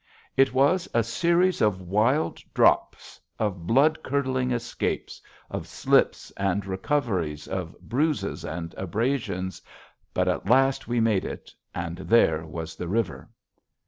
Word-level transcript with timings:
It 0.35 0.51
was 0.51 0.89
a 0.95 1.03
series 1.03 1.61
of 1.61 1.79
wild 1.79 2.39
drops, 2.55 3.21
of 3.37 3.67
blood 3.67 4.01
curdling 4.01 4.49
escapes, 4.49 5.21
of 5.51 5.67
slips 5.67 6.31
and 6.37 6.65
recoveries, 6.65 7.47
of 7.47 7.79
bruises 7.81 8.43
and 8.43 8.73
abrasions. 8.79 9.61
But 10.11 10.27
at 10.27 10.49
last 10.49 10.87
we 10.87 10.99
made 10.99 11.23
it, 11.23 11.51
and 11.75 11.97
there 11.99 12.47
was 12.47 12.75
the 12.75 12.87
river! 12.87 13.29